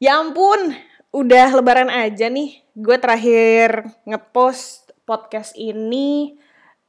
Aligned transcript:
Ya 0.00 0.16
ampun, 0.16 0.72
udah 1.12 1.52
lebaran 1.52 1.92
aja 1.92 2.32
nih. 2.32 2.64
Gue 2.72 2.96
terakhir 2.96 3.84
ngepost 4.08 4.96
podcast 5.04 5.52
ini 5.52 6.40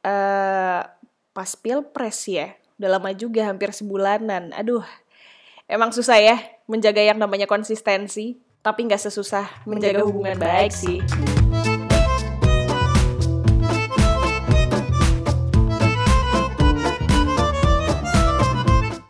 uh, 0.07 0.79
pas 1.35 1.51
pilpres 1.59 2.23
ya. 2.31 2.55
Udah 2.79 2.95
lama 2.95 3.11
juga, 3.11 3.51
hampir 3.51 3.75
sebulanan. 3.75 4.55
Aduh, 4.55 4.87
emang 5.67 5.91
susah 5.91 6.23
ya 6.23 6.39
menjaga 6.71 7.03
yang 7.03 7.19
namanya 7.19 7.51
konsistensi. 7.51 8.39
Tapi 8.63 8.87
nggak 8.87 9.03
sesusah 9.03 9.67
menjaga 9.67 10.07
hubungan 10.07 10.39
baik 10.39 10.71
sih. 10.71 11.03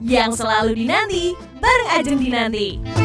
Yang 0.01 0.41
selalu 0.41 0.73
dinanti, 0.73 1.37
bareng 1.61 1.89
Ajeng 2.01 2.17
Dinanti. 2.17 3.00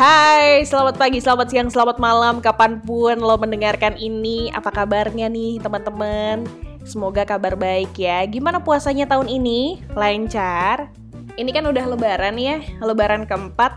Hai, 0.00 0.64
selamat 0.64 0.96
pagi, 0.96 1.20
selamat 1.20 1.52
siang, 1.52 1.68
selamat 1.68 2.00
malam, 2.00 2.40
kapan 2.40 2.80
pun 2.80 3.20
lo 3.20 3.36
mendengarkan 3.36 4.00
ini. 4.00 4.48
Apa 4.48 4.72
kabarnya 4.72 5.28
nih 5.28 5.60
teman-teman? 5.60 6.48
Semoga 6.88 7.28
kabar 7.28 7.52
baik 7.52 7.92
ya. 8.00 8.24
Gimana 8.24 8.64
puasanya 8.64 9.04
tahun 9.04 9.28
ini? 9.28 9.84
Lancar? 9.92 10.88
Ini 11.36 11.52
kan 11.52 11.68
udah 11.68 11.84
lebaran 11.84 12.40
ya, 12.40 12.64
lebaran 12.80 13.28
keempat. 13.28 13.76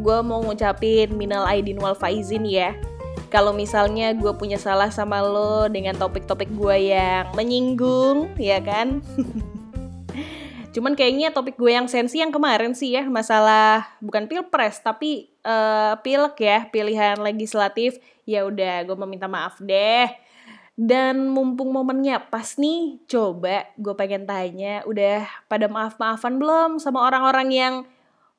Gue 0.00 0.24
mau 0.24 0.40
ngucapin 0.40 1.12
minal 1.12 1.44
aidin 1.44 1.76
wal 1.76 1.92
faizin 1.92 2.48
ya 2.48 2.72
kalau 3.28 3.52
misalnya 3.52 4.16
gue 4.16 4.32
punya 4.40 4.56
salah 4.56 4.88
sama 4.88 5.20
lo 5.20 5.68
dengan 5.68 5.92
topik-topik 6.00 6.48
gue 6.48 6.96
yang 6.96 7.28
menyinggung, 7.36 8.32
ya 8.40 8.56
kan? 8.64 9.04
Cuman 10.72 10.96
kayaknya 10.96 11.28
topik 11.28 11.60
gue 11.60 11.76
yang 11.76 11.92
sensi 11.92 12.24
yang 12.24 12.32
kemarin 12.32 12.72
sih 12.72 12.96
ya, 12.96 13.04
masalah 13.04 13.84
bukan 14.00 14.24
pilpres 14.24 14.80
tapi 14.80 15.36
uh, 15.48 15.96
pilek 16.04 16.36
ya, 16.44 16.58
pilihan 16.68 17.16
legislatif. 17.16 17.96
Ya 18.28 18.44
udah, 18.44 18.84
gue 18.84 18.96
meminta 19.00 19.24
maaf 19.24 19.56
deh. 19.64 20.12
Dan 20.76 21.32
mumpung 21.32 21.72
momennya 21.72 22.28
pas 22.28 22.54
nih, 22.60 23.00
coba 23.08 23.66
gue 23.80 23.94
pengen 23.96 24.28
tanya, 24.28 24.84
udah 24.86 25.26
pada 25.48 25.66
maaf-maafan 25.66 26.38
belum 26.38 26.78
sama 26.78 27.02
orang-orang 27.02 27.48
yang 27.50 27.74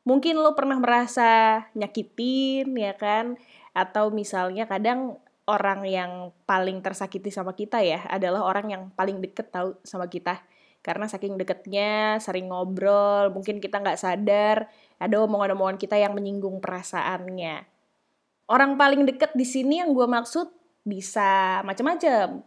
mungkin 0.07 0.39
lo 0.39 0.55
pernah 0.55 0.79
merasa 0.79 1.65
nyakitin, 1.75 2.71
ya 2.77 2.95
kan? 2.95 3.35
atau 3.73 4.09
misalnya 4.11 4.65
kadang 4.65 5.17
orang 5.47 5.85
yang 5.87 6.11
paling 6.45 6.83
tersakiti 6.83 7.33
sama 7.33 7.57
kita 7.57 7.81
ya 7.81 8.05
adalah 8.11 8.45
orang 8.45 8.67
yang 8.69 8.83
paling 8.93 9.23
deket 9.23 9.49
tahu 9.49 9.77
sama 9.81 10.05
kita 10.11 10.41
karena 10.79 11.05
saking 11.05 11.35
deketnya 11.35 12.17
sering 12.23 12.49
ngobrol 12.49 13.31
mungkin 13.35 13.59
kita 13.59 13.79
nggak 13.79 13.99
sadar 13.99 14.67
ada 14.99 15.15
omongan-omongan 15.23 15.77
kita 15.77 15.99
yang 15.99 16.15
menyinggung 16.15 16.59
perasaannya 16.63 17.67
orang 18.49 18.75
paling 18.79 19.07
deket 19.07 19.35
di 19.35 19.45
sini 19.45 19.83
yang 19.83 19.91
gue 19.91 20.07
maksud 20.07 20.49
bisa 20.83 21.61
macam-macam 21.67 22.43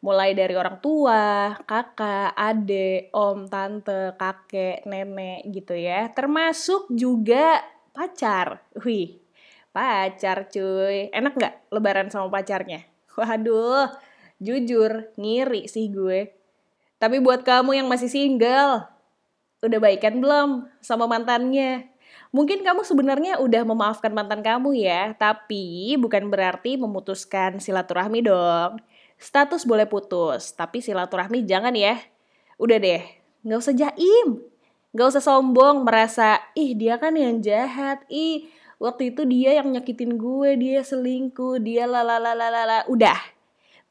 mulai 0.00 0.32
dari 0.32 0.56
orang 0.56 0.80
tua, 0.80 1.52
kakak, 1.68 2.32
adik, 2.32 3.12
om, 3.12 3.44
tante, 3.44 4.16
kakek, 4.16 4.88
nenek 4.88 5.44
gitu 5.52 5.76
ya. 5.76 6.08
Termasuk 6.08 6.88
juga 6.88 7.60
pacar. 7.92 8.64
Wih, 8.80 9.20
Pacar 9.70 10.50
cuy, 10.50 11.14
enak 11.14 11.38
nggak 11.38 11.54
lebaran 11.70 12.10
sama 12.10 12.26
pacarnya? 12.26 12.82
Waduh, 13.14 13.86
jujur 14.42 15.14
ngiri 15.14 15.70
sih 15.70 15.86
gue. 15.94 16.39
Tapi 17.00 17.16
buat 17.16 17.40
kamu 17.40 17.80
yang 17.80 17.88
masih 17.88 18.12
single, 18.12 18.84
udah 19.64 19.78
baikan 19.80 20.20
belum 20.20 20.68
sama 20.84 21.08
mantannya? 21.08 21.88
Mungkin 22.30 22.60
kamu 22.60 22.84
sebenarnya 22.84 23.40
udah 23.40 23.64
memaafkan 23.64 24.12
mantan 24.12 24.44
kamu 24.44 24.76
ya, 24.76 25.16
tapi 25.16 25.96
bukan 25.96 26.28
berarti 26.28 26.76
memutuskan 26.76 27.56
silaturahmi 27.56 28.20
dong. 28.20 28.84
Status 29.16 29.64
boleh 29.64 29.88
putus, 29.88 30.52
tapi 30.52 30.84
silaturahmi 30.84 31.42
jangan 31.48 31.72
ya. 31.72 31.96
Udah 32.60 32.76
deh, 32.76 33.02
nggak 33.42 33.58
usah 33.58 33.74
jaim. 33.74 34.44
Nggak 34.92 35.08
usah 35.16 35.22
sombong, 35.24 35.82
merasa, 35.88 36.38
ih 36.52 36.76
dia 36.76 37.00
kan 37.00 37.16
yang 37.16 37.40
jahat, 37.40 38.04
ih 38.12 38.46
waktu 38.80 39.12
itu 39.12 39.28
dia 39.28 39.60
yang 39.60 39.68
nyakitin 39.70 40.16
gue 40.16 40.56
dia 40.56 40.80
selingkuh 40.80 41.60
dia 41.60 41.84
lalalalalala 41.84 42.88
udah 42.88 43.20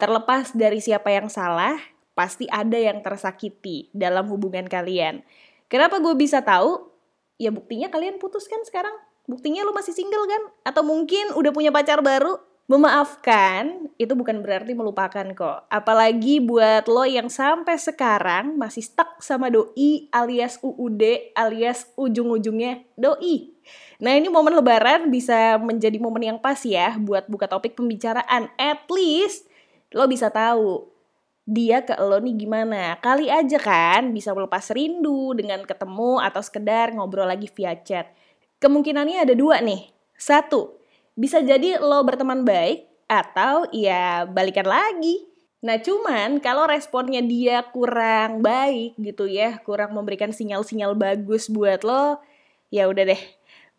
terlepas 0.01 0.51
dari 0.57 0.81
siapa 0.81 1.13
yang 1.13 1.29
salah 1.29 1.77
pasti 2.19 2.51
ada 2.51 2.75
yang 2.75 2.99
tersakiti 2.99 3.87
dalam 3.95 4.27
hubungan 4.27 4.67
kalian 4.67 5.23
kenapa 5.71 6.03
gue 6.03 6.11
bisa 6.19 6.43
tahu 6.43 6.91
ya 7.39 7.55
buktinya 7.55 7.87
kalian 7.87 8.19
putus 8.19 8.51
kan 8.51 8.59
sekarang 8.67 8.91
buktinya 9.23 9.63
lu 9.63 9.71
masih 9.71 9.95
single 9.95 10.27
kan 10.27 10.43
atau 10.67 10.83
mungkin 10.83 11.31
udah 11.31 11.55
punya 11.55 11.71
pacar 11.71 12.03
baru 12.03 12.35
Memaafkan 12.69 13.89
itu 13.97 14.13
bukan 14.13 14.45
berarti 14.45 14.77
melupakan 14.77 15.25
kok. 15.33 15.65
Apalagi 15.73 16.37
buat 16.37 16.85
lo 16.85 17.01
yang 17.01 17.25
sampai 17.25 17.81
sekarang 17.81 18.61
masih 18.61 18.85
stuck 18.85 19.17
sama 19.25 19.49
doi 19.49 20.05
alias 20.13 20.61
UUD 20.61 21.33
alias 21.33 21.89
ujung-ujungnya 21.97 22.85
doi. 22.93 23.57
Nah 24.05 24.13
ini 24.13 24.29
momen 24.29 24.53
lebaran 24.53 25.09
bisa 25.09 25.57
menjadi 25.57 25.97
momen 25.97 26.29
yang 26.29 26.37
pas 26.37 26.61
ya 26.61 26.93
buat 27.01 27.25
buka 27.25 27.49
topik 27.49 27.73
pembicaraan. 27.73 28.53
At 28.53 28.85
least 28.93 29.49
lo 29.89 30.05
bisa 30.05 30.29
tahu 30.29 30.85
dia 31.49 31.81
ke 31.81 31.97
lo 31.97 32.21
nih 32.21 32.45
gimana. 32.45 32.93
Kali 33.01 33.25
aja 33.25 33.57
kan 33.57 34.13
bisa 34.13 34.37
melepas 34.37 34.69
rindu 34.69 35.33
dengan 35.33 35.65
ketemu 35.65 36.21
atau 36.21 36.45
sekedar 36.45 36.93
ngobrol 36.93 37.25
lagi 37.25 37.49
via 37.49 37.73
chat. 37.73 38.13
Kemungkinannya 38.61 39.25
ada 39.25 39.33
dua 39.33 39.57
nih. 39.57 39.89
Satu, 40.13 40.77
bisa 41.17 41.41
jadi 41.41 41.81
lo 41.81 42.05
berteman 42.05 42.45
baik 42.45 42.85
atau 43.09 43.65
ya 43.73 44.29
balikan 44.29 44.69
lagi. 44.69 45.25
Nah 45.65 45.81
cuman 45.81 46.37
kalau 46.37 46.69
responnya 46.69 47.25
dia 47.25 47.65
kurang 47.73 48.45
baik 48.45 48.93
gitu 49.01 49.25
ya, 49.25 49.57
kurang 49.65 49.97
memberikan 49.97 50.29
sinyal-sinyal 50.29 50.93
bagus 50.93 51.49
buat 51.49 51.81
lo, 51.81 52.21
ya 52.69 52.85
udah 52.85 53.09
deh. 53.09 53.21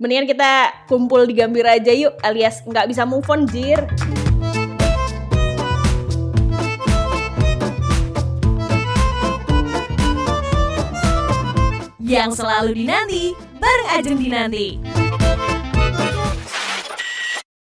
Mendingan 0.00 0.26
kita 0.26 0.52
kumpul 0.90 1.28
di 1.28 1.38
Gambir 1.38 1.68
aja 1.68 1.92
yuk, 1.94 2.18
alias 2.24 2.66
nggak 2.66 2.88
bisa 2.90 3.06
move 3.06 3.28
on 3.30 3.46
jir. 3.46 3.80
Yang 12.10 12.42
selalu 12.42 12.74
dinanti, 12.74 13.38
bareng 13.62 13.88
Ajeng 13.94 14.18
Dinanti. 14.18 14.89